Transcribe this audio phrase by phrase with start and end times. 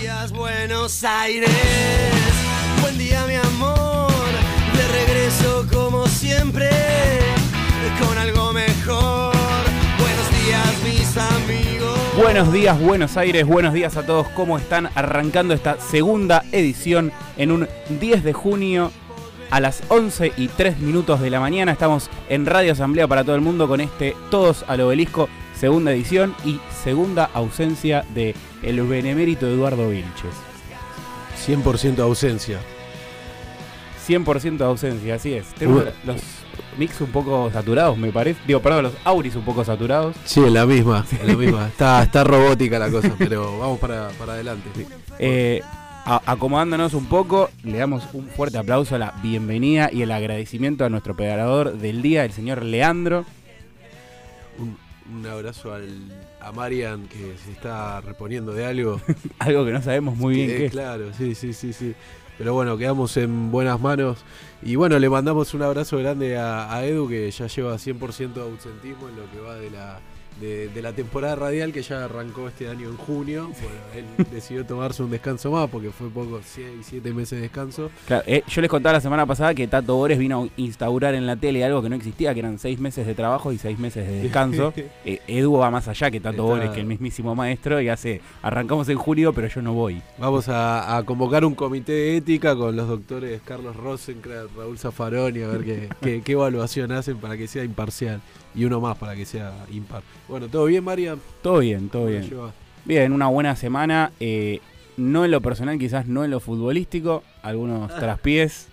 [0.00, 1.50] días, Buenos Aires.
[2.80, 4.10] Buen día, mi amor.
[4.76, 6.70] De regreso como siempre,
[8.00, 9.34] con algo mejor.
[9.98, 11.98] Buenos días, mis amigos.
[12.16, 14.88] Buenos días Buenos Aires, buenos días a todos, ¿cómo están?
[14.94, 17.68] Arrancando esta segunda edición en un
[18.00, 18.90] 10 de junio
[19.50, 21.72] a las 11 y 3 minutos de la mañana.
[21.72, 25.28] Estamos en Radio Asamblea para todo el mundo con este Todos al Obelisco,
[25.58, 30.34] segunda edición y segunda ausencia de el benemérito Eduardo Vilches.
[31.46, 32.60] 100% ausencia.
[34.06, 35.46] 100% de ausencia, así es.
[35.54, 36.20] Tenemos los
[36.78, 38.40] mix un poco saturados, me parece.
[38.46, 40.14] Digo, perdón, los auris un poco saturados.
[40.24, 41.66] Sí, en la misma, en la misma.
[41.66, 44.68] Está, está robótica la cosa, pero vamos para, para adelante.
[45.18, 45.62] Eh,
[46.04, 50.88] acomodándonos un poco, le damos un fuerte aplauso a la bienvenida y el agradecimiento a
[50.88, 53.24] nuestro pedalador del día, el señor Leandro.
[54.58, 55.88] Un, un abrazo al,
[56.40, 59.00] a Marian que se está reponiendo de algo.
[59.38, 60.72] Algo que no sabemos muy bien Eh, qué es.
[60.72, 61.94] Claro, sí, sí, sí, sí.
[62.38, 64.18] Pero bueno, quedamos en buenas manos.
[64.62, 68.42] Y bueno, le mandamos un abrazo grande a, a Edu que ya lleva 100% de
[68.42, 70.00] ausentismo en lo que va de la,
[70.40, 73.50] de, de la temporada radial que ya arrancó este año en junio.
[73.62, 77.90] Bueno, él decidió tomarse un descanso más porque fue poco, 6, 7 meses de descanso.
[78.06, 81.26] Claro, eh, yo les contaba la semana pasada que Tato Bores vino a instaurar en
[81.26, 84.06] la tele algo que no existía, que eran seis meses de trabajo y seis meses
[84.06, 84.72] de descanso.
[85.04, 88.20] Eh, Edu va más allá que Tato Está- Bores, que el mismísimo maestro, y hace,
[88.42, 90.02] arrancamos en julio, pero yo no voy.
[90.18, 95.42] Vamos a, a convocar un comité de ética con los doctores Carlos Rosencrantz, Raúl Zaffaroni,
[95.42, 98.20] a ver qué, qué- qué evaluación hacen para que sea imparcial.
[98.56, 100.02] Y uno más para que sea impar.
[100.28, 101.20] Bueno, ¿todo bien, Marian?
[101.42, 102.30] Todo bien, todo ¿Cómo bien.
[102.84, 104.12] Bien, una buena semana.
[104.18, 104.60] eh,
[104.96, 107.22] no en lo personal, quizás no en lo futbolístico.
[107.42, 108.68] Algunos traspiés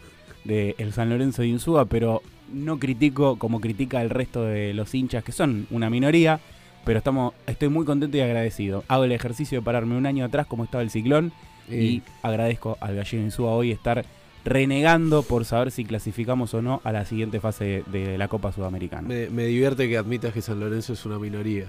[0.45, 4.94] de el San Lorenzo de Insúa, pero no critico como critica el resto de los
[4.95, 6.40] hinchas, que son una minoría.
[6.86, 8.84] Pero estamos, estoy muy contento y agradecido.
[8.88, 11.31] Hago el ejercicio de pararme un año atrás como estaba el ciclón
[11.70, 14.06] y agradezco al gallego Insúa hoy estar
[14.46, 19.08] renegando por saber si clasificamos o no a la siguiente fase de la Copa Sudamericana.
[19.08, 21.66] me, me divierte que admitas que San Lorenzo es una minoría.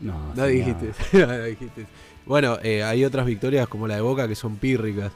[0.00, 0.90] No, No dijiste.
[1.12, 1.86] no dijiste.
[2.26, 5.12] Bueno, eh, hay otras victorias como la de Boca que son pírricas.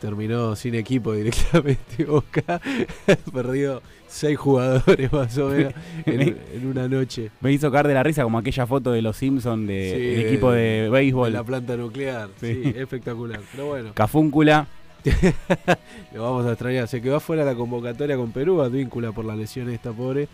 [0.00, 2.60] Terminó sin equipo directamente Boca.
[3.32, 5.72] Perdió seis jugadores más o menos
[6.06, 7.30] en, en una noche.
[7.40, 10.14] Me hizo caer de la risa como aquella foto de los Simpsons de, Sí, del
[10.16, 11.28] de- equipo de béisbol.
[11.28, 12.28] En la planta nuclear.
[12.40, 12.62] Sí.
[12.64, 13.40] Sí, espectacular.
[13.52, 14.66] Pero bueno, Cafúncula.
[16.14, 16.88] lo vamos a extrañar.
[16.88, 20.28] Se quedó afuera la convocatoria con Perú, Advíncula por la lesión esta pobre.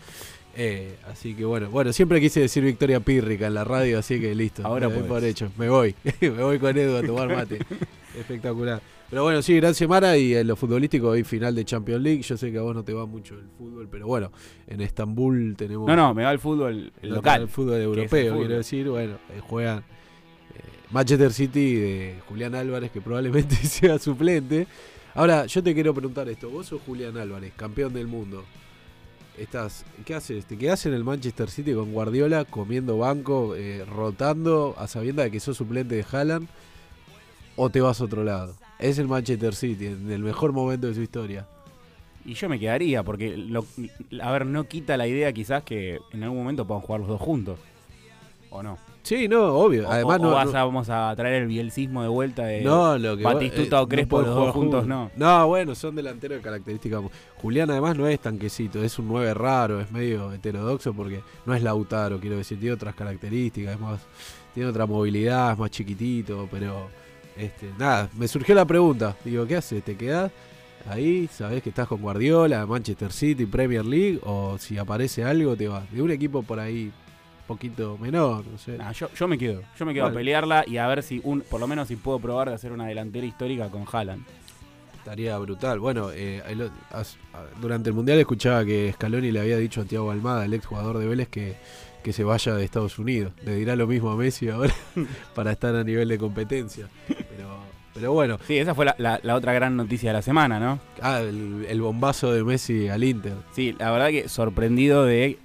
[0.55, 4.33] Eh, así que bueno, bueno, siempre quise decir victoria pírrica en la radio, así que
[4.35, 4.65] listo.
[4.65, 5.03] Ahora podés.
[5.03, 5.51] por hecho.
[5.57, 5.95] Me voy.
[6.21, 7.59] me voy con Edu a tomar mate.
[8.17, 8.81] Espectacular.
[9.09, 12.21] Pero bueno, sí, gran semana y en lo futbolístico hoy final de Champions League.
[12.21, 14.31] Yo sé que a vos no te va mucho el fútbol, pero bueno,
[14.67, 17.43] en Estambul tenemos No, no, me va el fútbol el local.
[17.43, 18.45] el fútbol el europeo, fútbol.
[18.45, 18.89] quiero decir.
[18.89, 19.98] Bueno, eh, juegan eh,
[20.91, 24.67] Manchester City de Julián Álvarez, que probablemente sea suplente.
[25.13, 26.49] Ahora, yo te quiero preguntar esto.
[26.49, 28.43] Vos sos Julián Álvarez, campeón del mundo.
[29.37, 30.45] Estás, ¿Qué haces?
[30.45, 35.31] ¿Te quedás en el Manchester City con Guardiola comiendo banco, eh, rotando, a sabiendas de
[35.31, 36.47] que sos suplente de Haaland?
[37.55, 38.55] ¿O te vas a otro lado?
[38.79, 41.47] Es el Manchester City, en el mejor momento de su historia.
[42.25, 43.65] Y yo me quedaría, porque, lo-
[44.21, 47.21] a ver, no quita la idea quizás que en algún momento puedan jugar los dos
[47.21, 47.59] juntos.
[48.49, 48.77] ¿O no?
[49.09, 49.87] Sí, no, obvio.
[49.87, 52.61] O- Además, o, no, vas no- a- vamos a traer el bielcismo de vuelta de...
[52.61, 55.09] No, lo que Batistuta va- o Crespo, pueden los dos juntos, no.
[55.15, 57.01] No, bueno, son delanteros de características.
[57.41, 61.63] Julián además no es tanquecito, es un 9 raro, es medio heterodoxo porque no es
[61.63, 63.99] Lautaro, quiero decir, tiene otras características, es más,
[64.53, 66.87] tiene otra movilidad, es más chiquitito, pero
[67.35, 69.83] este, nada, me surgió la pregunta, digo, ¿qué haces?
[69.83, 70.31] ¿Te quedás
[70.87, 71.27] ahí?
[71.31, 74.19] ¿Sabés que estás con Guardiola, Manchester City, Premier League?
[74.23, 75.91] ¿O si aparece algo te vas?
[75.91, 76.91] De un equipo por ahí
[77.49, 78.77] poquito menor, no sé.
[78.77, 81.41] Nah, yo, yo me quedo, yo me quedo a pelearla y a ver si, un,
[81.41, 84.23] por lo menos si puedo probar de hacer una delantera histórica con Haaland.
[84.97, 85.79] Estaría brutal.
[85.79, 87.17] Bueno, eh, el as-
[87.61, 90.97] durante el Mundial escuchaba que Scaloni le había dicho a Thiago Almada, el ex jugador
[90.99, 91.55] de Vélez, que,
[92.03, 93.33] que se vaya de Estados Unidos.
[93.43, 94.73] Le dirá lo mismo a Messi ahora
[95.35, 96.87] para estar a nivel de competencia.
[97.07, 97.57] Pero,
[97.93, 100.79] pero bueno, Sí, esa fue la, la- la otra gran noticia de la semana, ¿no?
[101.01, 103.33] ah, el, el bombazo de Messi al Inter.
[103.55, 105.39] Sí, la verdad que sorprendido de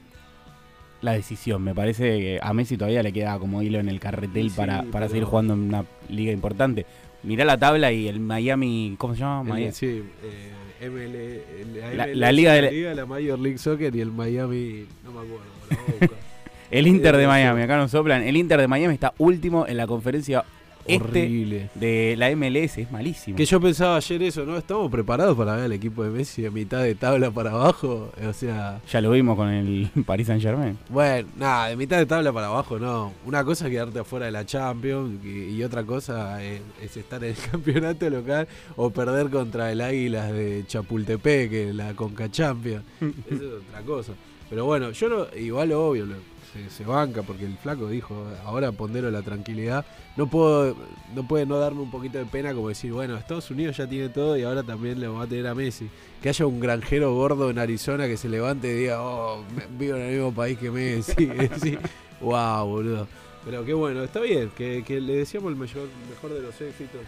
[1.05, 1.63] la decisión.
[1.63, 4.83] Me parece que a Messi todavía le queda como hilo en el carretel Sí, para,
[4.85, 6.87] para seguir jugando en una liga importante.
[7.23, 9.43] Mirá la tabla y el Miami, ¿cómo se llama?
[9.45, 9.73] Miami.
[9.73, 15.13] sí, eh, ML, La- liga de la- la Major League Soccer y el Miami, no
[15.13, 16.15] me acuerdo.
[16.71, 18.23] El Inter de Eh, Miami, acá nos soplan.
[18.23, 20.45] El Inter de Miami está último en la conferencia
[20.87, 21.71] Este Horrible.
[21.75, 23.37] de la MLS es malísimo.
[23.37, 24.57] Que yo pensaba ayer eso, ¿no?
[24.59, 28.11] Estamos preparados para ver al equipo de Messi de mitad de tabla para abajo.
[28.27, 30.77] O sea, Ya lo vimos con el Paris Saint Germain.
[30.91, 33.13] bueno, nada, de mitad de tabla para abajo no.
[33.25, 37.23] Una cosa es quedarte afuera de la Champions y, y otra cosa es, es estar
[37.25, 38.47] en el campeonato local
[38.77, 42.85] o perder contra el Águilas de Chapultepec, que es la Conca Champions.
[43.01, 44.13] Eso es otra cosa.
[44.51, 48.15] Pero bueno, yo no, igual obvio, lo- se, se banca porque el flaco dijo,
[48.45, 49.85] ahora pondero la tranquilidad.
[50.17, 50.77] No puedo,
[51.15, 54.09] no puede no darme un poquito de pena como decir, bueno, Estados Unidos ya tiene
[54.09, 55.89] todo y ahora también le va a tener a Messi.
[56.23, 59.43] Que haya un granjero gordo en Arizona que se levante y diga, oh,
[59.77, 61.15] vivo en el mismo país que Messi.
[61.61, 61.77] Sí.
[62.21, 63.09] wow, boludo.
[63.45, 67.01] Pero qué bueno, está bien, que, le decíamos el mejor, mejor de los éxitos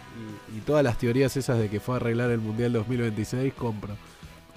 [0.55, 3.95] y todas las teorías esas de que fue a arreglar el Mundial 2026, compro.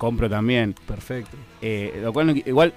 [0.00, 0.74] Compro también.
[0.86, 1.36] Perfecto.
[1.60, 2.72] Eh, lo cual igual,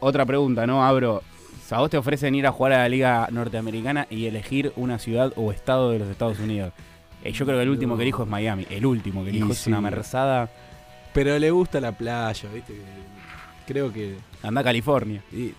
[0.00, 0.82] otra pregunta, ¿no?
[0.82, 1.22] Abro.
[1.70, 5.32] A vos te ofrecen ir a jugar a la Liga Norteamericana y elegir una ciudad
[5.36, 6.72] o estado de los Estados Unidos.
[7.22, 7.96] Eh, yo creo que el último No.
[7.98, 8.66] que elijo es Miami.
[8.70, 10.48] El último que Y elijo es una merzada.
[11.12, 12.74] Pero le gusta la playa, ¿viste?
[13.66, 14.16] Creo que.
[14.42, 15.22] Anda a California.
[15.32, 15.52] y-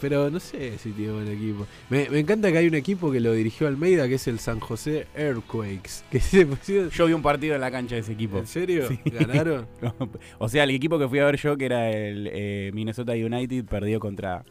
[0.00, 1.66] pero no sé si tiene buen equipo.
[1.88, 4.60] Me, me encanta que hay un equipo que lo dirigió Almeida, que es el San
[4.60, 6.04] José Earthquakes.
[6.10, 8.38] Que se pusieron- Yo vi un partido en la cancha de ese equipo.
[8.38, 8.88] ¿En serio?
[8.88, 8.98] Sí.
[9.04, 9.66] ¿Ganaron?
[10.38, 13.64] o sea, el equipo que fui a ver yo, que era el eh, Minnesota United,
[13.66, 14.44] perdió contra,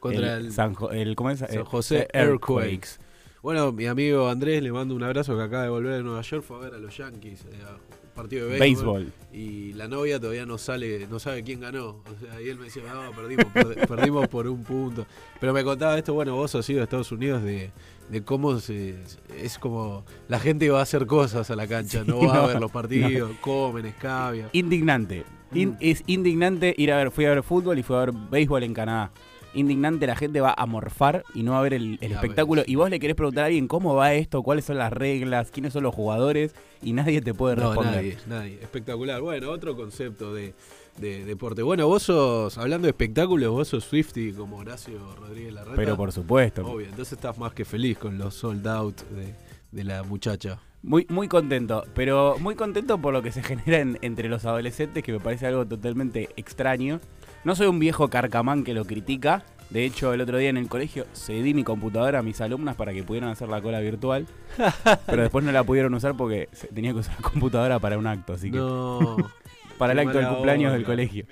[0.00, 1.38] Contra el, el, San, Jo- el- ¿cómo es?
[1.38, 2.98] San Eh, José eh, Earthquakes.
[3.42, 6.44] Bueno, mi amigo Andrés le mando un abrazo que acaba de volver de Nueva York,
[6.46, 9.12] fue a ver a los Yankees, eh, a partido de béisbol.
[9.32, 11.88] Y la novia todavía no sale, no sabe quién ganó.
[11.88, 13.46] O sea, y él me decía, no, perdimos,
[13.88, 15.06] perdimos por un punto.
[15.40, 17.72] Pero me contaba esto, bueno, vos has ido a Estados Unidos de,
[18.10, 18.94] de cómo se,
[19.36, 22.60] es como la gente va a hacer cosas a la cancha, no va a ver
[22.60, 24.50] los partidos, comen, escabia.
[24.52, 25.24] Indignante.
[25.52, 25.76] In- Mm.
[25.80, 28.72] Es indignante ir a ver, fui a ver fútbol y fui a ver béisbol en
[28.72, 29.12] Canadá.
[29.54, 32.62] Indignante, la gente va a morfar y no va a ver el, espectáculo.
[32.66, 35.72] Y vos le querés preguntar a alguien cómo va esto, cuáles son las reglas, quiénes
[35.72, 37.94] son los jugadores y nadie te puede No, responder.
[37.94, 38.58] nadie, nadie.
[38.62, 39.20] Espectacular.
[39.20, 40.54] Bueno, otro concepto de,
[40.98, 41.62] de deporte.
[41.62, 45.76] Bueno, vos sos, hablando de espectáculos, vos sos Swifty como Horacio Rodríguez Larreta.
[45.76, 46.66] Pero por supuesto.
[46.66, 49.34] Obvio, entonces estás más que feliz con los sold out de,
[49.70, 50.58] de la muchacha.
[50.84, 55.04] Muy, muy contento, pero muy contento por lo que se genera en- entre los adolescentes,
[55.04, 57.00] que me parece algo totalmente extraño.
[57.44, 59.42] No soy un viejo carcamán que lo critica.
[59.70, 62.92] De hecho, el otro día en el colegio cedí mi computadora a mis alumnas para
[62.92, 64.26] que pudieran hacer la cola virtual.
[65.06, 68.34] pero después no la pudieron usar porque tenía que usar la computadora para un acto.
[68.34, 69.16] Así que No.
[69.78, 71.26] para el acto del cumpleaños del colegio.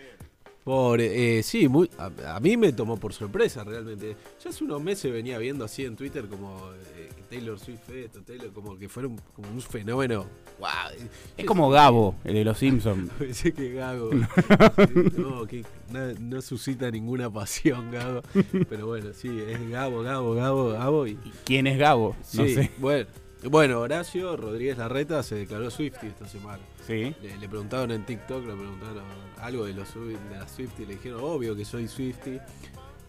[0.65, 4.17] Pobre, eh, sí, muy, a, a mí me tomó por sorpresa realmente.
[4.43, 8.53] Ya hace unos meses venía viendo así en Twitter como eh, Taylor Swift esto, Taylor,
[8.53, 10.27] como que fuera un, como un fenómeno.
[10.59, 11.09] ¡Wow!
[11.37, 13.11] Es como Gabo, el de los Simpsons.
[13.19, 14.11] Pensé que Gago.
[15.17, 18.23] no, que no, no suscita ninguna pasión, Gago.
[18.69, 21.07] Pero bueno, sí, es Gabo, Gabo, Gabo, Gabo.
[21.07, 22.17] Y, ¿Quién es Gabo?
[22.35, 22.71] No sí, sé.
[22.79, 23.07] bueno.
[23.49, 26.63] Bueno, Horacio Rodríguez Larreta se declaró Swifty esta semana.
[26.87, 27.15] Sí.
[27.23, 29.05] Le, le preguntaron en TikTok, le preguntaron
[29.39, 32.39] algo de los de la Swifty, le dijeron, obvio que soy Swifty.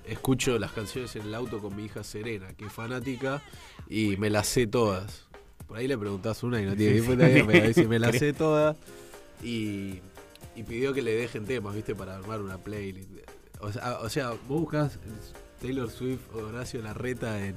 [0.05, 3.41] Escucho las canciones en el auto con mi hija Serena, que es fanática,
[3.87, 5.27] y me las sé todas.
[5.67, 8.77] Por ahí le preguntás una y no tiene Sí, pero dice, me las sé todas.
[9.43, 9.99] Y,
[10.55, 11.93] y pidió que le dejen temas, ¿viste?
[11.93, 13.09] Para armar una playlist.
[13.59, 14.97] O sea, o sea vos buscas
[15.61, 17.55] Taylor Swift o Horacio Larreta en,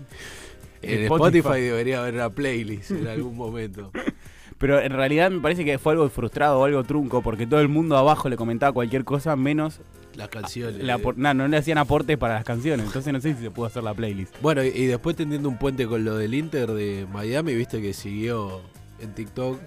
[0.86, 1.38] en Spotify.
[1.38, 3.90] Spotify, debería haber una playlist en algún momento.
[4.58, 7.69] Pero en realidad me parece que fue algo frustrado o algo trunco, porque todo el
[7.69, 9.81] mundo abajo le comentaba cualquier cosa, menos
[10.14, 10.82] Las canciones.
[10.82, 12.86] la nah, no le hacían aportes para las canciones.
[12.86, 14.34] Entonces no sé si se pudo hacer la playlist.
[14.40, 17.92] Bueno, y, y después tendiendo un puente con lo del Inter de Miami, viste que
[17.92, 18.60] siguió
[19.00, 19.58] en TikTok.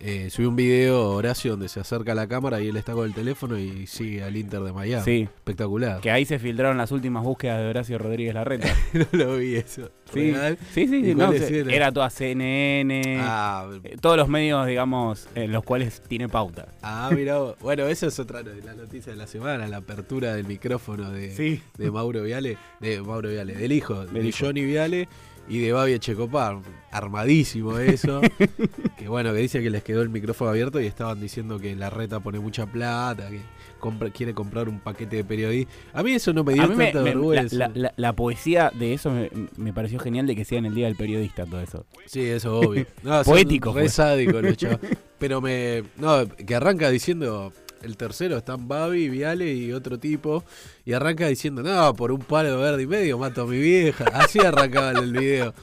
[0.00, 3.06] Eh, subió un video Horacio donde se acerca a la cámara y él está con
[3.06, 5.04] el teléfono y sigue al Inter de Miami.
[5.04, 6.00] Sí, Espectacular.
[6.00, 8.68] que ahí se filtraron las últimas búsquedas de Horacio Rodríguez Larreta.
[8.92, 9.90] no lo vi eso.
[10.12, 10.58] Sí, ¿Real?
[10.72, 15.50] sí, sí, ¿Y sí, no, era toda CNN, Ah, eh, todos los medios, digamos, en
[15.52, 16.68] los cuales tiene pauta.
[16.82, 20.46] ah, mira, bueno, esa es otra de las noticias de la semana, la apertura del
[20.46, 21.62] micrófono de, Sí.
[21.78, 24.46] de Mauro Viale, de Mauro Viale, del hijo, Del de hijo.
[24.46, 25.08] Johnny Viale
[25.48, 26.58] y de Babi Checopar.
[26.90, 28.20] Armadísimo eso.
[28.98, 31.90] que bueno, que dice que les quedó el micrófono abierto y estaban diciendo que la
[31.90, 33.40] reta pone mucha plata, que
[33.78, 35.74] compra- quiere comprar un paquete de periodistas.
[35.92, 37.54] A mí eso no me dio A tanta me- vergüenza.
[37.56, 40.74] la- la- la poesía de eso me, me pareció genial de que sea en el
[40.74, 41.84] Día del Periodista todo eso.
[42.06, 42.86] Sí, eso obvio.
[43.02, 43.88] No, Poético Re fue.
[43.90, 44.80] sádico los chavos.
[45.18, 45.82] Pero me.
[45.98, 47.52] No, que arranca diciendo.
[47.82, 50.42] El tercero están Babi, Viale y otro tipo.
[50.84, 54.04] Y arranca diciendo, no, por un palo verde y medio mato a mi vieja.
[54.14, 55.54] Así arrancaba el video.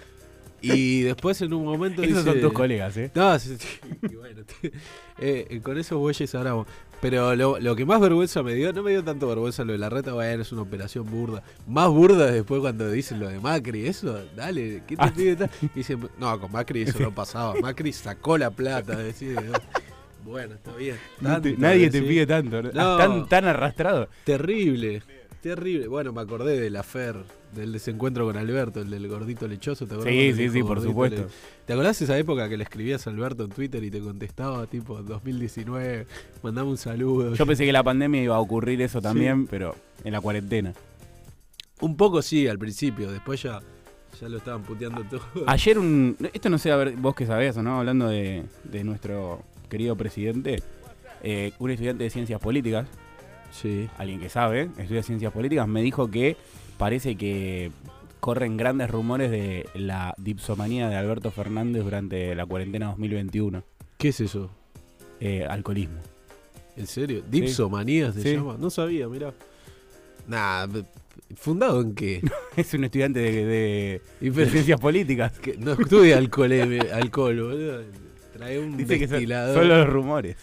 [0.61, 2.31] Y después en un momento Esos dice.
[2.31, 3.11] son tus colegas, ¿eh?
[3.13, 3.35] No.
[4.09, 4.43] Y bueno,
[5.19, 6.67] eh, eh, con esos bueyes ahora vamos.
[7.01, 9.77] Pero lo, lo que más vergüenza me dio, no me dio tanto vergüenza lo de
[9.77, 11.43] la reta, bueno, es una operación burda.
[11.67, 15.13] Más burda después cuando dicen lo de Macri, eso, dale, ¿qué te Ah.
[15.13, 15.35] pide?
[15.35, 15.49] tal?
[15.61, 17.55] Y dicen, no, con Macri eso no pasaba.
[17.59, 19.35] Macri sacó la plata, decir,
[20.23, 20.97] bueno, está bien.
[21.21, 22.61] Tanto, nadie te pide tanto.
[22.63, 22.71] ¿no?
[22.71, 22.97] No.
[22.97, 24.07] Tan, tan arrastrado.
[24.23, 25.01] Terrible,
[25.41, 25.87] terrible.
[25.87, 27.15] Bueno, me acordé de la Fer,
[27.53, 29.85] del desencuentro con Alberto, el del gordito lechoso.
[29.85, 31.21] ¿te acordás Sí, sí, sí, por supuesto.
[31.23, 31.27] le-
[31.65, 35.01] ¿Te acordás esa época que le escribías a Alberto en Twitter y te contestaba, tipo,
[35.01, 36.05] 2019,
[36.41, 37.33] mandame un saludo?
[37.35, 40.73] Yo pensé que la pandemia iba a ocurrir eso también, pero en la cuarentena.
[41.81, 43.59] Un poco sí, al principio, después ya,
[44.21, 45.21] ya lo estaban puteando todo.
[45.47, 46.15] Ayer un...
[46.33, 49.41] Esto no sé, a ver, vos que sabés o no, hablando de, de nuestro
[49.73, 50.61] querido presidente,
[51.23, 52.87] eh, un estudiante de ciencias políticas,
[53.51, 53.89] Sí.
[53.97, 56.37] alguien que sabe, estudia ciencias políticas, me dijo que
[56.77, 57.71] parece que
[58.19, 63.63] corren grandes rumores de la dipsomanía de Alberto Fernández durante la cuarentena 2021.
[63.97, 64.51] ¿Qué es eso?
[65.19, 65.97] Eh, alcoholismo.
[66.77, 67.23] ¿En serio?
[67.27, 68.35] ¿Dipsomanía se Sí.
[68.35, 68.57] llama?
[68.59, 69.33] No sabía, mirá.
[70.27, 70.67] Nah,
[71.35, 72.21] ¿fundado en qué?
[72.57, 74.01] Es un estudiante de,
[74.51, 75.31] ciencias políticas.
[75.39, 77.81] que no estudia alcohol, eh, alcohol, boludo.
[78.33, 80.37] Trae un Dice que son, los rumores.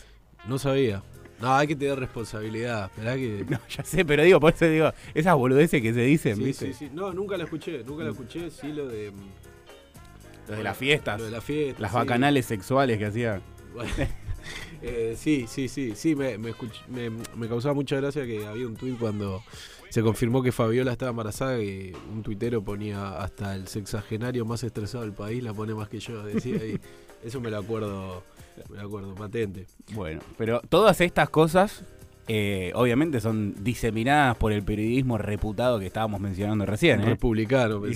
[0.49, 1.03] No sabía.
[1.41, 2.91] No, hay que tener responsabilidad.
[2.93, 3.45] Que.
[3.49, 6.67] No, ya sé, pero digo, por eso digo, esas boludeces que se dicen, Sí, ¿viste?
[6.69, 6.91] sí, sí.
[6.93, 7.83] No, nunca la escuché.
[7.85, 8.51] Nunca la escuché.
[8.51, 9.11] Sí, lo de.
[9.11, 11.81] mm, Lo de las fiestas, Lo de la fiesta.
[11.83, 11.97] las sí.
[11.97, 13.41] bacanales sexuales que hacía.
[13.75, 13.91] Bueno,
[14.83, 15.93] eh, sí, sí, sí.
[15.97, 19.43] Sí, me, me, escuch- me, me causaba mucha gracia que había un tuit cuando
[19.89, 21.57] se confirmó que Fabiola estaba embarazada.
[21.57, 26.01] Que un tuitero ponía hasta el sexagenario más estresado del país, la pone más que
[26.01, 26.23] yo.
[26.23, 26.79] Decía y
[27.25, 28.23] eso me lo acuerdo.
[28.69, 29.67] Me lo acuerdo, patente.
[29.93, 31.85] Bueno, pero todas estas cosas,
[32.29, 37.07] eh, obviamente, son diseminadas por el periodismo reputado que estábamos mencionando recién, ¿eh?
[37.07, 37.83] Republicano.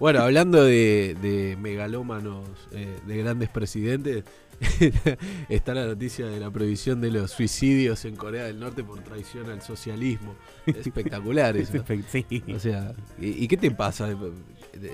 [0.00, 4.24] Bueno, hablando de, de megalómanos, eh, de grandes presidentes,
[5.48, 9.48] está la noticia de la prohibición de los suicidios en Corea del Norte por traición
[9.50, 10.34] al socialismo.
[10.66, 11.82] Espectacular Es eso.
[11.84, 12.42] espe- sí.
[12.54, 14.08] O sea, ¿y, y qué te pasa?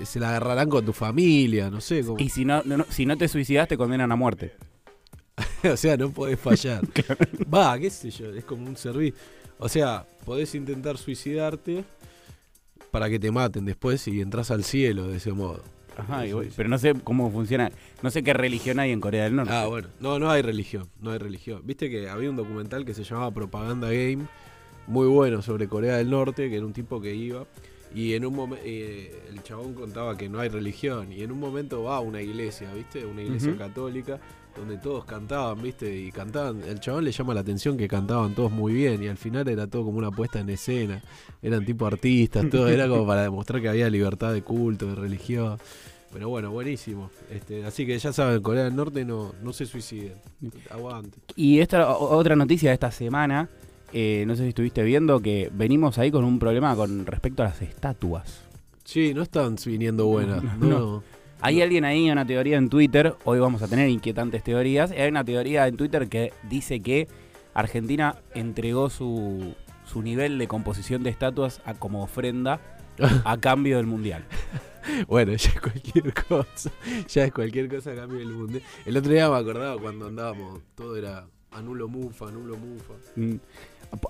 [0.05, 1.69] ¿Se la agarrarán con tu familia?
[1.69, 2.03] No sé.
[2.03, 4.53] cómo- Y si no, no- no- si no te suicidas, te condenan a muerte.
[5.71, 6.81] o sea, no podés fallar.
[7.53, 9.19] Va, qué sé yo, es como un servicio.
[9.59, 11.83] O sea, podés intentar suicidarte
[12.91, 15.61] para que te maten después y entras al cielo de ese modo.
[15.97, 19.23] Ajá, y Sí, pero no sé cómo funciona, no sé qué religión hay en Corea
[19.23, 19.53] del Norte.
[19.53, 19.87] Ah, bueno.
[19.99, 20.87] No, no hay religión.
[21.01, 21.61] No hay religión.
[21.65, 24.27] Viste que había un documental que se llamaba Propaganda Game,
[24.85, 27.45] muy bueno sobre Corea del Norte, que era un tipo que iba.
[27.95, 31.11] Y en un momento el chabón contaba que no hay religión.
[31.11, 33.05] Y en un momento va a una iglesia, ¿viste?
[33.05, 34.19] Una iglesia católica,
[34.57, 35.95] donde todos cantaban, ¿viste?
[35.97, 36.61] Y cantaban.
[36.63, 39.03] El chabón le llama la atención que cantaban todos muy bien.
[39.03, 41.01] Y al final era todo como una puesta en escena.
[41.41, 42.67] Eran tipo artistas, todo.
[42.67, 45.57] Era como para demostrar que había libertad de culto, de religión.
[46.11, 47.11] Pero bueno, buenísimo.
[47.29, 50.13] Este, así que ya saben, Corea del Norte no, no se suiciden.
[50.69, 51.19] Aguante.
[51.35, 53.49] Y esta otra noticia de esta semana,
[53.93, 57.47] eh, no sé si estuviste viendo que venimos ahí con un problema con respecto a
[57.47, 58.41] las estatuas.
[58.85, 60.41] Sí, no están viniendo buenas.
[60.59, 60.79] No, No.
[60.79, 61.16] no.
[61.41, 65.09] Hay alguien ahí, una teoría en Twitter, hoy vamos a tener inquietantes teorías, y hay
[65.09, 67.07] una teoría en Twitter que dice que
[67.53, 69.53] Argentina entregó su,
[69.85, 72.59] su nivel de composición de estatuas a, como ofrenda
[73.23, 74.25] a cambio del Mundial.
[75.07, 76.71] Bueno, ya es cualquier cosa.
[77.09, 78.59] Ya es cualquier cosa a cambio del mundo.
[78.85, 82.93] El otro día me acordaba cuando andábamos, todo era anulo mufa, anulo mufa.
[83.15, 83.35] Mm.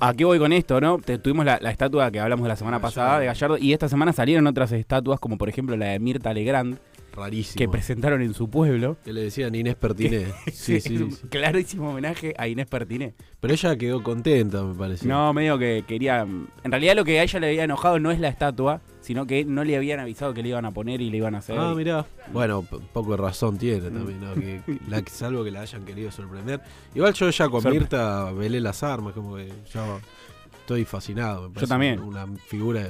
[0.02, 0.98] ¿A qué voy con esto, no?
[1.00, 2.96] Te- tuvimos la, la estatua que hablamos la semana Gallardo.
[2.96, 6.34] pasada de Gallardo y esta semana salieron otras estatuas, como por ejemplo la de Mirta
[6.34, 6.78] Legrand,
[7.18, 7.58] Rarísimo.
[7.58, 8.96] que presentaron en su pueblo.
[9.04, 10.28] Que le decían Inés Pertiné.
[10.54, 13.16] Sí, sí, clarísimo homenaje a Inés Pertiné.
[13.40, 15.08] Pero ella quedó contenta, me parece.
[15.08, 16.22] No, medio que quería.
[16.22, 19.46] En realidad, lo que a ella le había enojado no es la estatua, sino que
[19.46, 21.58] no le habían avisado que le iban a poner y le iban a hacer.
[21.58, 22.06] Ah, mirá.
[22.32, 22.62] Bueno,
[22.94, 24.20] poco de razón tiene también.
[24.20, 24.34] ¿no?
[24.36, 26.62] Que, la, salvo que la hayan querido sorprender.
[26.94, 29.98] Igual yo ya con Sorpre- Mirta velé las armas, como que ya
[30.60, 31.44] estoy fascinado.
[31.48, 32.00] me parece también.
[32.00, 32.90] Una figura.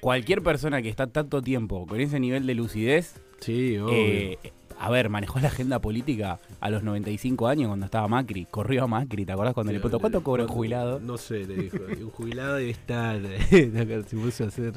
[0.00, 3.92] Cualquier persona que está tanto tiempo con ese nivel de lucidez, Sí, obvio.
[3.94, 4.38] eh,
[4.78, 8.46] a ver, manejó la agenda política a los 95 años cuando estaba Macri.
[8.50, 11.00] Corrió a Macri, ¿te acordás cuando le preguntó cuánto cobra un jubilado?
[11.00, 11.78] No sé, le dijo.
[11.98, 13.18] Un jubilado debe estar.
[13.50, 14.74] se puso a hacer,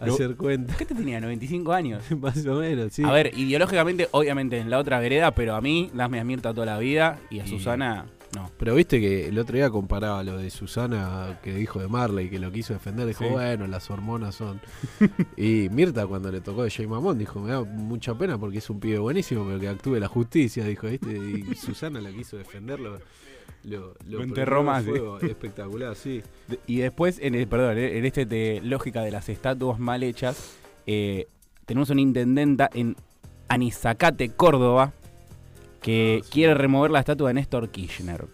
[0.00, 0.14] a No.
[0.14, 0.76] hacer cuentas.
[0.78, 1.20] ¿Qué te tenía?
[1.20, 2.02] ¿95 años?
[2.18, 3.02] Más o menos, sí.
[3.04, 6.64] A ver, ideológicamente, obviamente en la otra vereda, pero a mí, dame a Mirta toda
[6.66, 8.50] la vida y a Susana, no.
[8.58, 12.38] Pero viste que el otro día comparaba lo de Susana que dijo de Marley, que
[12.38, 13.30] lo quiso defender, dijo, Sí.
[13.30, 14.60] bueno, las hormonas son.
[15.36, 18.70] y Mirta cuando le tocó de Jay Mamón dijo, me da mucha pena porque es
[18.70, 21.10] un pibe buenísimo, pero que actúe la justicia, dijo, ¿viste?
[21.16, 22.98] Y Susana la quiso defenderlo.
[23.64, 24.84] Lo, Lo enterró más.
[25.22, 26.22] Espectacular, sí.
[26.46, 30.56] De- Y después, en el, perdón, en este de lógica de las estatuas mal hechas,
[30.86, 31.26] eh,
[31.64, 32.94] tenemos una intendenta en
[33.48, 34.92] Anizacate, Córdoba,
[35.86, 38.26] que Ah, quiere remover la estatua de Néstor Kirchner.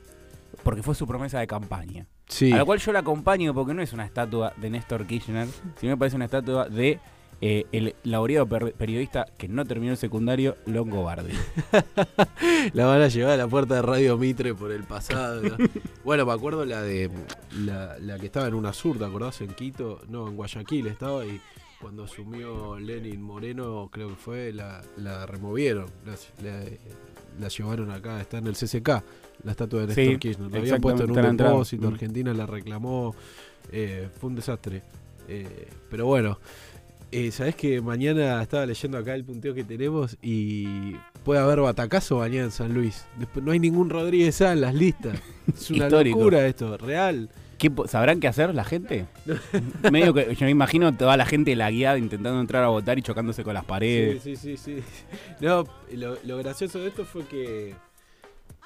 [0.63, 2.07] Porque fue su promesa de campaña.
[2.29, 2.51] Sí.
[2.53, 5.47] A la cual yo la acompaño porque no es una estatua de Néstor Kirchner,
[5.79, 6.99] sino que parece una estatua de
[7.41, 11.33] eh, el laureado per- periodista que no terminó el secundario, Longobardi.
[12.73, 15.43] La van a llevar a la puerta de Radio Mitre por el pasado.
[15.43, 15.57] ¿no?
[16.05, 17.11] bueno, me acuerdo la de
[17.59, 19.41] la, la que estaba en UNASUR, ¿te acordás?
[19.41, 21.41] En Quito, no, en Guayaquil estaba y
[21.83, 25.87] cuando asumió Lenin Moreno, creo que fue, la, la removieron.
[26.07, 26.13] La,
[26.51, 26.65] la-
[27.41, 28.89] la llevaron acá, está en el CCK,
[29.45, 30.51] la estatua de Néstor Sí, Kirchner.
[30.53, 31.93] La habían puesto en un depósito, Mm.
[31.95, 33.15] Argentina la reclamó,
[33.73, 34.83] eh, fue un desastre.
[35.29, 36.39] Eh, pero bueno,
[37.11, 40.93] eh, sabés que mañana estaba leyendo acá el punteo que tenemos y
[41.25, 43.07] puede haber batacazo mañana en San Luis.
[43.19, 45.19] Después, no hay ningún Rodríguez Sá en las listas.
[45.49, 47.31] Es una locura esto, real.
[47.63, 49.07] ¿Qué po- ¿Sabrán qué hacer la gente?
[49.93, 53.03] Medio que yo me imagino toda la gente la guiada intentando entrar a votar y
[53.03, 54.21] chocándose con las paredes.
[54.21, 54.83] Sí, sí, sí, sí.
[55.41, 57.75] No, lo, lo gracioso de esto fue que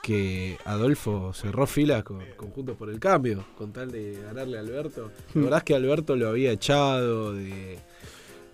[0.03, 4.61] que Adolfo cerró filas con, con Juntos por el Cambio, con tal de ganarle a
[4.61, 5.11] Alberto.
[5.35, 7.79] La verdad es que Alberto lo había echado de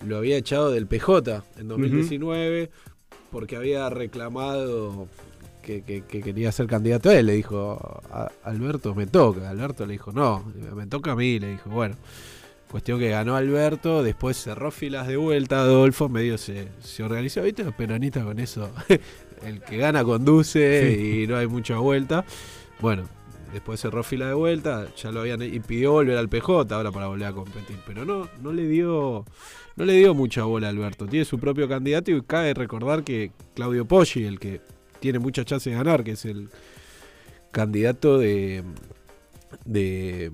[0.04, 2.68] lo había echado del PJ en 2019
[3.30, 5.06] porque había reclamado
[5.62, 7.26] que, que- que quería ser candidato a él.
[7.26, 9.48] Le dijo, "A- Alberto, me toca.
[9.48, 11.38] Alberto le dijo, no, me toca a mí.
[11.38, 11.96] Le dijo, bueno.
[12.70, 17.64] Cuestión que ganó Alberto, después cerró filas de vuelta, Adolfo medio se, se organizó, viste
[17.64, 18.70] los peronistas con eso,
[19.46, 22.24] el que gana conduce y no hay mucha vuelta.
[22.80, 23.02] Bueno,
[23.52, 27.08] después cerró fila de vuelta, ya lo habían y pidió volver al PJ ahora para
[27.08, 29.26] volver a competir, pero no, no le dio,
[29.76, 33.32] no le dio mucha bola a Alberto, tiene su propio candidato y cabe recordar que
[33.54, 34.62] Claudio Poggi, el que
[35.02, 36.48] tiene mucha chance de ganar, que es el
[37.50, 38.62] candidato de
[39.66, 40.30] de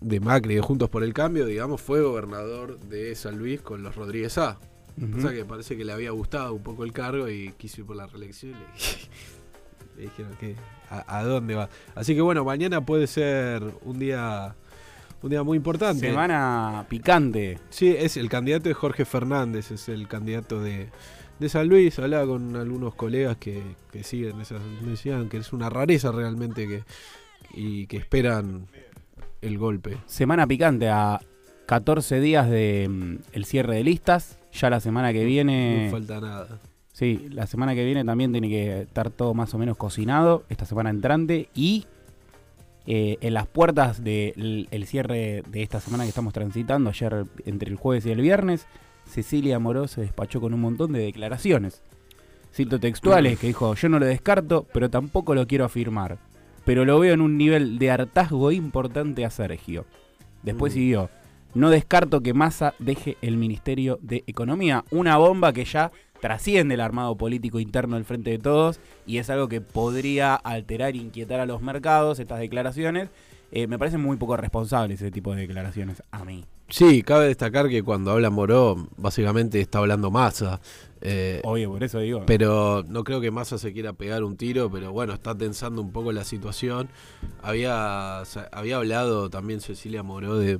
[0.00, 3.94] de Macri de Juntos por el Cambio, digamos, fue gobernador de San Luis con los
[3.94, 4.58] Rodríguez A.
[4.96, 5.18] Ujú.
[5.18, 7.86] O sea que parece que le había gustado un poco el cargo y quiso ir
[7.86, 8.52] por la reelección.
[8.52, 8.58] y Le,
[9.96, 10.56] le dijeron que
[10.88, 11.68] a, a dónde va.
[11.94, 14.56] Así que bueno, mañana puede ser un día
[15.20, 16.08] un día muy importante.
[16.08, 17.58] Semana picante.
[17.70, 20.90] Sí, es el candidato de Jorge Fernández, es el candidato de,
[21.38, 21.98] de San Luis.
[21.98, 26.66] Hablaba con algunos colegas que, que siguen esas, me decían que es una rareza realmente
[26.66, 26.82] que
[27.54, 28.66] y que esperan
[29.40, 29.98] el golpe.
[30.06, 31.20] Semana picante a
[31.66, 34.38] 14 días de mm, el cierre de listas.
[34.52, 35.86] Ya la semana que viene.
[35.86, 36.60] No falta nada.
[36.92, 40.64] Sí, la semana que viene también tiene que estar todo más o menos cocinado, esta
[40.64, 41.86] semana entrante, y
[42.86, 47.70] eh, en las puertas del el cierre de esta semana que estamos transitando, ayer entre
[47.70, 48.66] el jueves y el viernes,
[49.08, 51.82] Cecilia Moró se despachó con un montón de declaraciones.
[52.52, 56.18] Cito textuales que dijo, yo no lo descarto, pero tampoco lo quiero afirmar,
[56.64, 59.84] pero lo veo en un nivel de hartazgo importante a Sergio.
[60.42, 60.74] Después Mm.
[60.74, 61.10] siguió,
[61.54, 65.90] no descarto que Massa deje el Ministerio de Economía, una bomba que ya
[66.20, 70.94] trasciende el armado político interno del Frente de Todos y es algo que podría alterar
[70.94, 73.08] e inquietar a los mercados, estas declaraciones.
[73.52, 76.44] Eh, me parecen muy poco responsables ese tipo de declaraciones a mí.
[76.68, 80.60] Sí, cabe destacar que cuando habla Moró, básicamente está hablando Massa.
[81.00, 82.24] Eh, Obvio, por eso digo.
[82.26, 85.92] pero no creo que Massa se quiera pegar un tiro, pero bueno, está tensando un
[85.92, 86.88] poco la situación.
[87.42, 90.58] Había, hablado también Cecilia Moró de,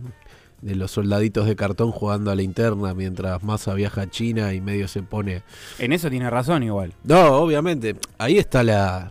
[0.62, 4.60] de los soldaditos de cartón jugando a la interna mientras Massa viaja a China y
[4.60, 5.42] medio se pone...
[5.78, 6.94] En eso tiene razón igual.
[7.04, 9.10] No, obviamente, ahí está la,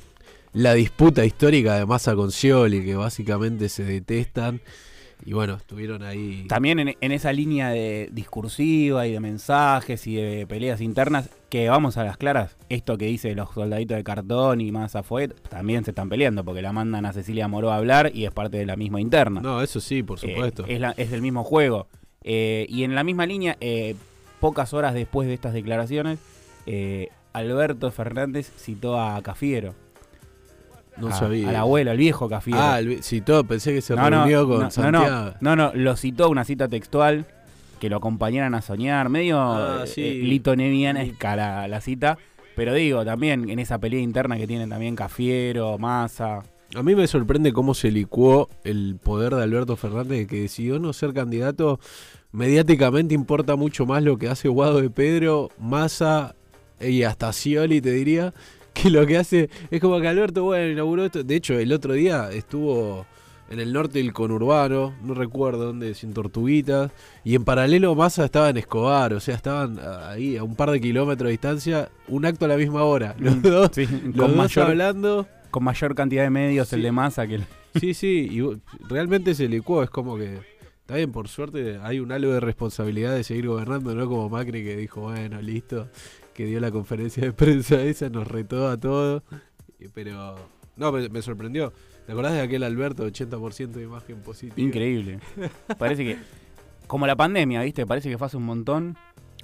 [0.54, 4.62] la disputa histórica de Massa con Scioli, que básicamente se detestan.
[5.26, 6.46] Y bueno, estuvieron ahí...
[6.48, 11.68] También en, en esa línea de discursiva y de mensajes y de peleas internas, que
[11.70, 15.84] vamos a las claras, esto que dice los soldaditos de cartón y más fue, también
[15.84, 18.66] se están peleando porque la mandan a Cecilia Moró a hablar y es parte de
[18.66, 19.42] la misma interna.
[19.42, 20.66] No, eso sí, por Eh, supuesto.
[20.68, 21.88] es, la- es el mismo juego.
[22.24, 23.96] Eh, y en la misma línea, eh,
[24.40, 26.20] pocas horas después de estas declaraciones,
[27.34, 29.74] Alberto Fernández citó a Cafiero.
[31.00, 31.50] No a- sabía.
[31.50, 32.60] Al abuelo, al viejo Cafiero.
[32.62, 35.34] Ah, el- todo, pensé que se No, no, reunió con no, no, Santiago.
[35.42, 37.26] No, no, lo citó una cita textual
[37.80, 40.02] que lo acompañaran a soñar, medio Ah, eh, sí.
[40.02, 40.14] eh,
[40.98, 42.18] escala la cita,
[42.56, 46.42] pero digo, también en esa pelea interna que tienen también Cafiero, Massa.
[46.76, 50.92] A mí me sorprende cómo se licuó el poder de Alberto Fernández, que decidió no
[50.92, 51.80] ser candidato.
[52.32, 56.36] Mediáticamente importa mucho más lo que hace Guado de Pedro, Massa
[56.82, 58.34] y hasta Scioli, te diría,
[58.82, 59.50] que lo que hace.
[59.72, 61.24] Es como que Alberto, bueno, inauguró esto.
[61.24, 63.06] De hecho, el otro día estuvo
[63.50, 66.92] en el norte del conurbano, no recuerdo dónde, sin tortuguitas,
[67.24, 70.82] y en paralelo Massa estaba en Escobar, o sea, estaban ahí a un par de
[70.82, 73.16] kilómetros de distancia, un acto a la misma hora.
[73.20, 75.28] Los dos, Sí, los con, dos mayor, hablando.
[75.50, 77.44] con mayor cantidad de medios el de Massa que el...
[77.80, 78.42] Sí, sí, y
[78.90, 80.40] realmente se licuó, es como que,
[80.82, 84.62] está bien, por suerte hay un halo de responsabilidad de seguir gobernando, no como Macri
[84.64, 85.88] que dijo, bueno, listo,
[86.38, 89.24] que dio la conferencia de prensa esa, nos retó a todos,
[89.96, 90.36] pero
[90.76, 91.74] no, me, me sorprendió.
[92.06, 94.62] ¿Te acordás de aquel Alberto 80% de imagen positiva?
[94.62, 95.20] Increíble.
[95.80, 96.18] Parece que.
[96.86, 97.88] Como la pandemia, ¿viste?
[97.88, 98.96] Parece que fue hace un montón.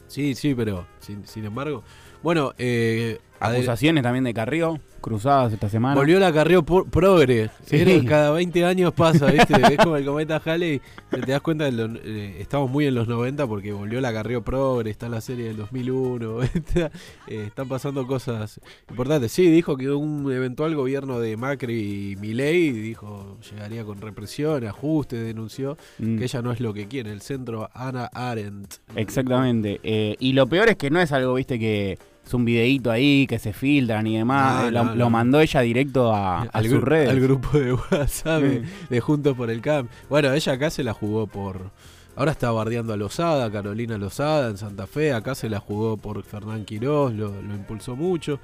[0.06, 1.84] Sí, sí, pero sin, sin embargo.
[2.22, 3.20] Bueno, eh,
[3.52, 5.96] Acusaciones también de Carrió, cruzadas esta semana.
[5.96, 7.50] volvió la carrera por- progre.
[7.66, 7.78] Sí.
[7.78, 9.54] Era cada 20 años pasa, ¿viste?
[9.72, 10.82] es como el cometa Halley.
[11.10, 14.42] Te das cuenta, de lo- eh, estamos muy en los 90 porque volvió la carrera
[14.42, 16.42] progre, está la serie del 2001.
[16.44, 16.92] está-
[17.28, 19.32] eh, están pasando cosas importantes.
[19.32, 25.18] Sí, dijo que un eventual gobierno de Macri y Milei dijo llegaría con represión, ajuste,
[25.18, 27.12] denunció Mm, que ella no es lo que quiere.
[27.12, 28.76] El centro Ana Arendt.
[28.96, 29.80] Exactamente.
[29.84, 33.28] Eh, y lo peor es que no es algo, viste, que es un videíto ahí,
[33.28, 34.62] que se filtran y demás.
[34.64, 35.10] No, Eh, lo, no, lo no.
[35.10, 37.10] mandó ella directo a, a al, sus gru- redes.
[37.10, 39.90] al grupo de WhatsApp de, de Juntos por el Camp.
[40.10, 41.72] Bueno, ella acá se la jugó por.
[42.16, 45.14] Ahora está bardeando a Lozada, Carolina Lozada en Santa Fe.
[45.14, 48.40] Acá se la jugó por Fernán Quirós, lo, lo impulsó mucho.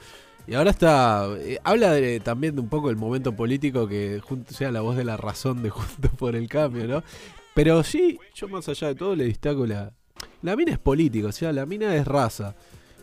[0.48, 1.28] Y ahora está.
[1.38, 4.98] eh, habla de- también de un poco el momento político que junto, sea la voz
[4.98, 7.04] de la razón de Juntos por el Cambio, ¿no?
[7.54, 9.92] Pero sí, yo más allá de todo le destaco la.
[10.42, 12.56] La mina es política, o sea, la mina es raza.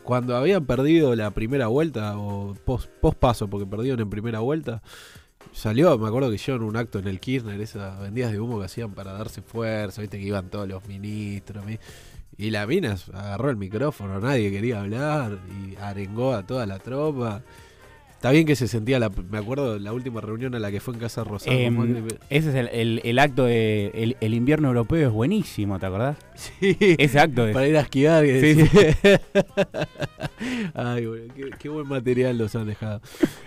[0.07, 2.87] Cuando habían perdido la primera vuelta, o post,
[3.19, 4.81] paso, porque perdieron en primera vuelta,
[5.51, 8.65] salió, me acuerdo que hicieron un acto en el Kirchner, esas vendidas de humo que
[8.67, 11.65] hacían para darse fuerza, viste que iban todos los ministros.
[11.65, 11.77] mi-
[12.37, 17.41] Y la mina agarró el micrófono, nadie quería hablar, y arengó a toda la tropa.
[18.17, 20.95] Está bien que se sentía, la, me acuerdo la última reunión a la que fue
[20.95, 21.55] en Casa Rosada.
[21.69, 23.91] Macri, ese es el, el- el acto de.
[23.93, 26.17] El, el invierno europeo es buenísimo, ¿te acordás?
[26.33, 28.25] sí, Ese acto para ir a esquivar.
[28.25, 28.79] que Sí.
[30.73, 33.01] Ay, boludo, qué, qué buen material nos han dejado.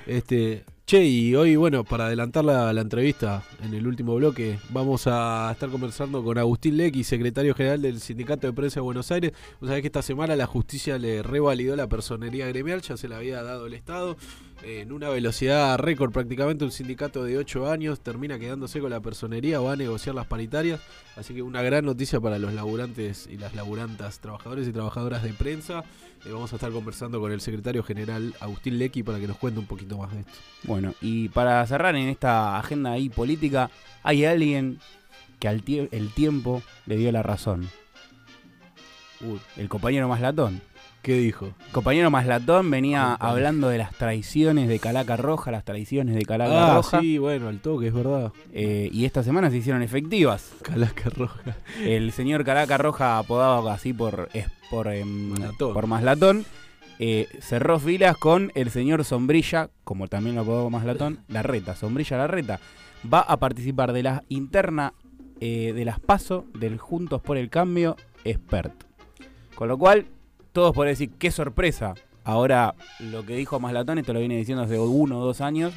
[0.07, 5.07] Este, che, y hoy, bueno, para adelantar la, la entrevista en el último bloque, vamos
[5.07, 9.33] a estar conversando con Agustín Lecky, secretario general del Sindicato de Prensa de Buenos Aires.
[9.61, 13.17] Vos sabés que esta semana la justicia le revalidó la personería gremial, ya se la
[13.19, 14.17] había dado el Estado.
[14.63, 19.59] En una velocidad récord, prácticamente un sindicato de 8 años termina quedándose con la personería,
[19.59, 20.81] va a negociar las paritarias.
[21.17, 25.33] Así que una gran noticia para los laburantes y las laburantas, trabajadores y trabajadoras de
[25.33, 25.83] prensa.
[26.27, 29.61] Eh, vamos a estar conversando con el secretario general Agustín Lecky para que nos cuente
[29.61, 30.33] un poquito más de esto.
[30.65, 33.71] Bueno, y para cerrar en esta agenda ahí política,
[34.03, 34.79] hay alguien
[35.39, 37.67] que al tie- el tiempo le dio la razón.
[39.23, 40.61] Uy, El compañero Maslatón.
[41.03, 41.55] ¿Qué dijo?
[41.73, 43.31] Compañero Maslatón venía Contame.
[43.31, 47.01] hablando de las traiciones de Calaca Roja, las traiciones de Calaca Ah, Roja.
[47.01, 48.33] sí, bueno, al toque, es verdad.
[48.53, 50.53] eh, y esta semana se hicieron efectivas.
[50.63, 51.57] Calaca roja.
[51.83, 55.73] El señor Calaca Roja, apodado así por, es por, em, Maslatón.
[55.73, 56.45] por Maslatón,
[56.99, 62.19] eh, cerró filas con el señor Sombrilla, como también lo apodó Maslatón, la reta, Sombrilla
[62.19, 62.61] la reta.
[63.11, 64.93] Va a participar de la interna
[65.41, 68.75] eh, de las PASO del Juntos por el Cambio Expert.
[69.55, 70.05] Con lo cual,
[70.53, 71.95] todos por decir, qué sorpresa.
[72.25, 75.73] Ahora, lo que dijo Maslatón, esto lo viene diciendo hace uno o dos años.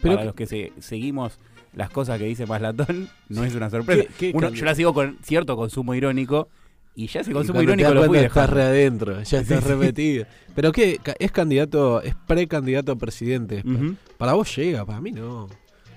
[0.00, 1.38] Pero para que- los que se- seguimos
[1.74, 4.02] las cosas que dice Maslatón, no es una sorpresa.
[4.02, 4.60] ¿Qué- qué Uno- cambio?
[4.60, 6.48] yo la sigo con cierto consumo irónico
[6.94, 9.80] y ya ese consumo irónico lo fui estás re adentro, ya estás Sí, re sí.
[9.80, 10.26] metido.
[10.54, 13.62] Pero qué, Ca- es candidato, es precandidato a presidente.
[14.18, 15.48] Para vos llega, para mí no.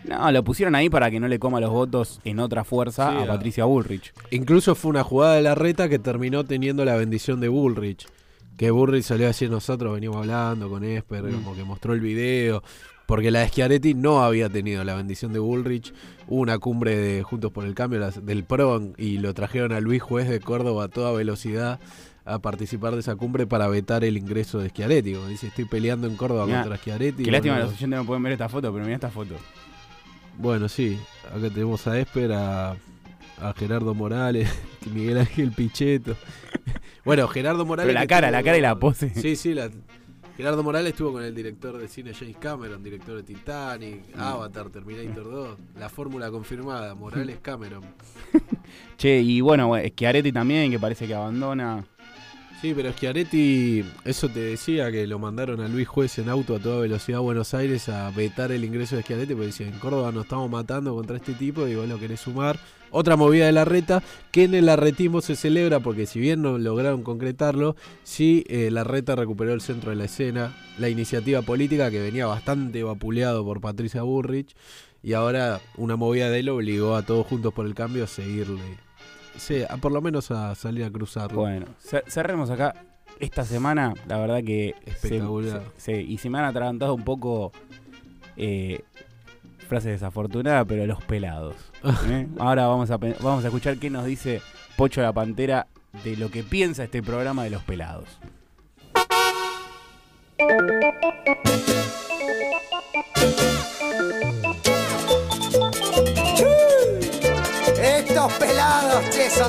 [0.08, 3.18] No, lo pusieron ahí para que no le coma los votos en otra fuerza Sí,
[3.18, 4.14] a a- Patricia Bullrich.
[4.32, 8.06] Incluso fue una jugada de la reta que terminó teniendo la bendición de Bullrich.
[8.58, 11.32] Que Bullrich salió a decir nosotros venimos hablando con Esper, Mm.
[11.44, 12.62] como que mostró el video.
[13.06, 15.94] Porque la de Schiaretti no había tenido la bendición de Bullrich.
[16.28, 19.82] Hubo una cumbre de Juntos por el Cambio las- del PRO y lo trajeron a
[19.82, 21.80] Luis Juez de Córdoba a toda velocidad
[22.26, 25.14] a participar de esa cumbre para vetar el ingreso de Schiaretti.
[25.16, 27.24] Como dice, estoy peleando en Córdoba Mirá, contra Schiaretti.
[27.24, 29.36] Qué lástima que los oyentes no pueden ver esta foto, pero mira esta foto.
[30.38, 34.50] Bueno, sí, acá tenemos a Esper, a, a Gerardo Morales,
[34.94, 36.16] Miguel Ángel Pichetto.
[37.06, 37.90] Bueno, Gerardo Morales.
[37.90, 39.10] Pero la cara, la cara y la pose.
[39.10, 39.70] Sí, sí, la-
[40.38, 43.26] Gerardo Morales estuvo con el director de cine James Cameron, director de Mm.
[43.26, 45.58] Titanic, Avatar, Terminator 2.
[45.78, 47.84] La fórmula confirmada, Morales Cameron.
[48.98, 51.84] Che, y bueno, Schiaretti también, que parece que abandona.
[52.64, 56.60] Sí, pero Schiaretti, eso te decía que lo mandaron a Luis Juez en auto a
[56.60, 60.14] toda velocidad a Buenos Aires a vetar el ingreso de Schiaretti porque decía, en Córdoba
[60.14, 62.58] nos estamos matando contra este tipo y vos lo querés sumar.
[62.90, 66.58] Otra movida de la reta, que en el arretismo se celebra porque si bien no
[66.58, 71.92] lograron concretarlo, sí eh, la reta recuperó el centro de la escena, la iniciativa política
[71.92, 74.56] que venía bastante vapuleado por Patricia Burrich
[75.02, 78.78] y ahora una movida de él obligó a todos juntos por el cambio a seguirle.
[79.38, 81.40] Sí, a por lo menos a salir a cruzarlo.
[81.42, 82.76] Bueno, cer- cerremos acá.
[83.20, 84.76] Esta semana, la verdad que.
[84.86, 85.62] se- Espectacular.
[85.78, 87.52] se- sí, y se me han atragantado un poco.
[88.38, 88.84] Eh,
[89.68, 91.56] frase desafortunada, pero los pelados.
[92.10, 92.28] ¿eh?
[92.40, 94.42] Ahora vamos a, vamos a escuchar qué nos dice
[94.76, 95.68] Pocho la Pantera
[96.04, 98.20] de lo que piensa este programa de los pelados.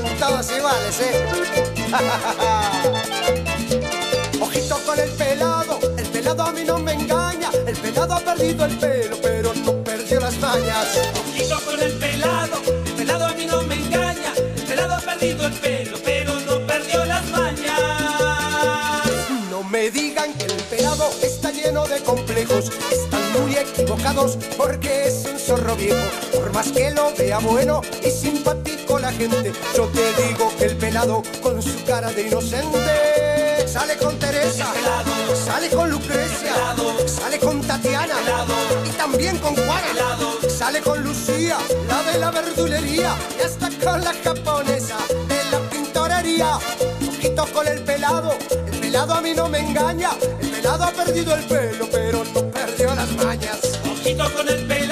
[0.01, 1.25] Son todos iguales, ¿eh?
[4.41, 7.49] Ojito con el pelado, el pelado a mí no me engaña.
[7.65, 10.99] El pelado ha perdido el pelo, pero no perdió las mañas.
[11.29, 14.33] Ojito con el pelado, el pelado a mí no me engaña.
[14.57, 17.79] El pelado ha perdido el pelo, pero no perdió las mañas.
[19.49, 22.73] No me digan que el pelado está lleno de complejos.
[22.91, 26.03] Están muy equivocados porque es un zorro viejo.
[26.33, 30.77] Por más que lo vea bueno y simpático la gente, yo te digo que el
[30.79, 34.73] pelado con su cara de inocente sale con Teresa,
[35.45, 36.55] sale con Lucrecia,
[37.07, 38.15] sale con Tatiana
[38.83, 40.17] y también con Juana.
[40.49, 44.97] Sale con Lucía, la de la verdulería y hasta con la japonesa
[45.29, 46.59] de la pintorería.
[47.07, 48.33] Ojito con el pelado,
[48.73, 50.13] el pelado a mí no me engaña.
[50.41, 53.59] El pelado ha perdido el pelo, pero no perdió las mañas.
[53.85, 54.84] Ojito con el pelado,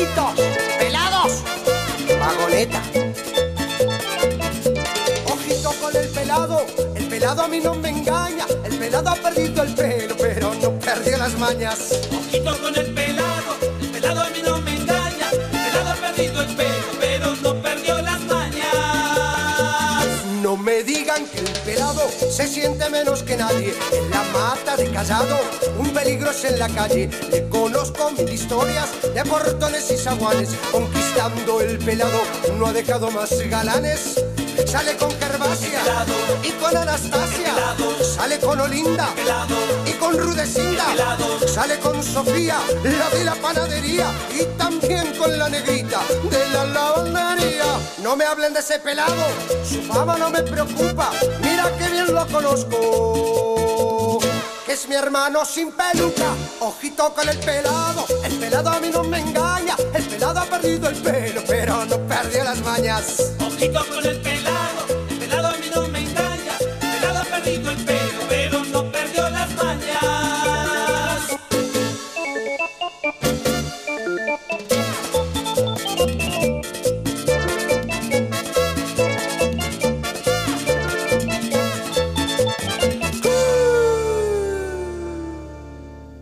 [0.00, 1.32] Estos peladitos, pelados,
[2.18, 2.82] vagoneta.
[5.30, 8.46] Ojito con el pelado, el pelado a mí no me engaña.
[8.64, 12.00] El pelado ha perdido el pelo, pero no perdió las mañas.
[12.16, 15.30] Ojito con el pelado, el pelado a mí no me engaña.
[15.32, 18.74] El pelado ha perdido el pelo, pero no perdió las mañas.
[20.42, 23.74] No me digan que el pelado se siente menos que nadie.
[23.92, 25.38] En la mata de callado,
[25.78, 27.10] un peligro es en la calle.
[27.30, 27.49] Le
[27.92, 30.50] conozco mil historias de portones y zaguanes.
[30.70, 32.20] Conquistando el pelado,
[32.58, 34.22] no ha dejado más galanes.
[34.66, 35.80] Sale con Gervasia
[36.42, 37.54] y con Anastasia.
[38.02, 39.08] Sale con Olinda
[39.86, 40.84] y con Rudecinda.
[41.46, 44.12] Sale con Sofía, la de la panadería.
[44.38, 46.00] Y también con la negrita
[46.30, 47.64] de la lavandería.
[48.02, 49.14] No me hablen de ese pelado,
[49.64, 51.10] su fama no me preocupa.
[51.42, 53.99] Mira que bien lo conozco.
[54.70, 58.06] Es mi hermano sin peluca, ojito con el pelado.
[58.22, 59.74] El pelado a mí no me engaña.
[59.92, 63.32] El pelado ha perdido el pelo, pero no perdió las mañas.
[63.40, 64.59] Ojito con el pelado.